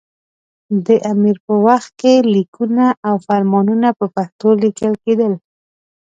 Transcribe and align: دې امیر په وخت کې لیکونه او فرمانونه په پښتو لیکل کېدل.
دې 0.85 0.97
امیر 1.11 1.37
په 1.45 1.53
وخت 1.65 1.91
کې 2.01 2.13
لیکونه 2.33 2.85
او 3.07 3.15
فرمانونه 3.27 3.87
په 3.99 4.05
پښتو 4.15 4.49
لیکل 4.63 4.93
کېدل. 5.03 5.33